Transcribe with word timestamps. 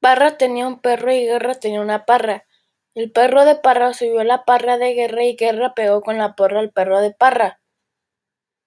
Parra 0.00 0.38
tenía 0.38 0.66
un 0.66 0.80
perro 0.80 1.12
y 1.12 1.26
Guerra 1.26 1.54
tenía 1.54 1.80
una 1.80 2.06
parra. 2.06 2.46
El 2.94 3.12
perro 3.12 3.44
de 3.44 3.54
Parra 3.54 3.92
subió 3.92 4.20
a 4.20 4.24
la 4.24 4.44
parra 4.44 4.78
de 4.78 4.94
Guerra 4.94 5.24
y 5.24 5.36
Guerra 5.36 5.74
pegó 5.74 6.00
con 6.00 6.18
la 6.18 6.34
porra 6.34 6.60
al 6.60 6.72
perro 6.72 7.00
de 7.00 7.12
Parra. 7.12 7.60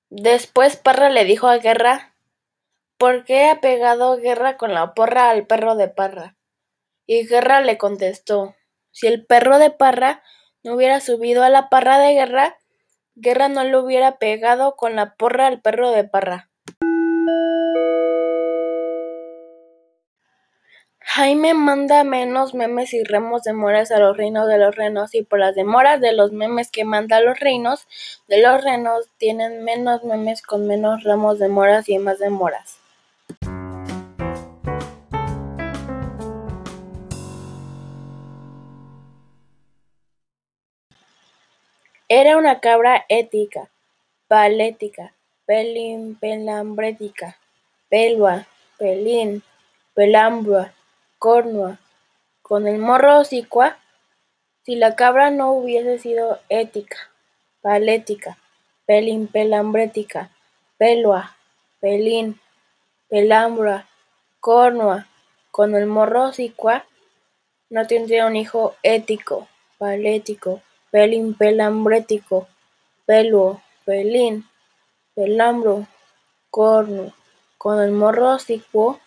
Después 0.09 0.77
Parra 0.77 1.09
le 1.09 1.25
dijo 1.25 1.47
a 1.47 1.57
Guerra, 1.57 2.15
¿por 2.97 3.25
qué 3.25 3.49
ha 3.49 3.59
pegado 3.59 4.15
Guerra 4.17 4.57
con 4.57 4.73
la 4.73 4.93
porra 4.93 5.31
al 5.31 5.47
perro 5.47 5.75
de 5.75 5.89
Parra? 5.89 6.37
Y 7.07 7.27
Guerra 7.27 7.61
le 7.61 7.77
contestó, 7.77 8.55
si 8.91 9.07
el 9.07 9.25
perro 9.25 9.57
de 9.57 9.71
Parra 9.71 10.23
no 10.63 10.75
hubiera 10.75 11.01
subido 11.01 11.43
a 11.43 11.49
la 11.49 11.67
parra 11.67 11.97
de 11.97 12.13
Guerra, 12.13 12.57
Guerra 13.15 13.49
no 13.49 13.63
le 13.63 13.77
hubiera 13.77 14.19
pegado 14.19 14.75
con 14.75 14.95
la 14.95 15.15
porra 15.15 15.47
al 15.47 15.61
perro 15.61 15.91
de 15.91 16.03
Parra. 16.03 16.52
Jaime 21.05 21.53
manda 21.53 22.03
menos 22.05 22.53
memes 22.53 22.93
y 22.93 23.03
remos 23.03 23.43
de 23.43 23.53
moras 23.53 23.91
a 23.91 23.99
los 23.99 24.15
reinos 24.15 24.47
de 24.47 24.57
los 24.57 24.73
renos 24.73 25.13
y 25.13 25.21
por 25.21 25.37
las 25.37 25.53
demoras 25.53 25.99
de 25.99 26.13
los 26.13 26.31
memes 26.31 26.71
que 26.71 26.85
manda 26.85 27.17
a 27.17 27.21
los 27.21 27.39
reinos 27.39 27.87
de 28.27 28.41
los 28.41 28.63
renos 28.63 29.09
tienen 29.17 29.63
menos 29.63 30.03
memes 30.05 30.41
con 30.41 30.65
menos 30.65 31.03
remos 31.03 31.39
de 31.39 31.49
moras 31.49 31.89
y 31.89 31.99
más 31.99 32.19
demoras. 32.19 32.79
Era 42.07 42.37
una 42.37 42.59
cabra 42.59 43.05
ética, 43.09 43.69
palética, 44.27 45.13
pelín, 45.45 46.15
pelambrética, 46.15 47.37
pelua, 47.89 48.47
pelín, 48.77 49.43
pelambra, 49.93 50.73
cornua, 51.23 51.79
con 52.41 52.67
el 52.67 52.79
morro 52.79 53.19
hocicua, 53.19 53.77
si 54.65 54.75
la 54.75 54.97
cabra 54.97 55.31
no 55.31 55.53
hubiese 55.53 55.97
sido 55.97 56.41
ética, 56.49 56.97
palética, 57.61 58.37
pelín, 58.85 59.27
pelambrética, 59.27 60.31
pelua, 60.77 61.37
pelín, 61.79 62.41
pelambra, 63.07 63.87
cornua, 64.41 65.07
con 65.49 65.75
el 65.75 65.85
morro 65.85 66.23
hocicua, 66.23 66.83
no 67.69 67.87
tendría 67.87 68.25
un 68.25 68.35
hijo 68.35 68.75
ético, 68.83 69.47
palético, 69.77 70.61
pelín, 70.91 71.35
pelambrético, 71.35 72.49
peluo, 73.05 73.61
pelín, 73.85 74.45
pelambro, 75.15 75.87
corno, 76.49 77.13
con 77.57 77.81
el 77.81 77.93
morro 77.93 78.31
hocicuo, 78.31 78.99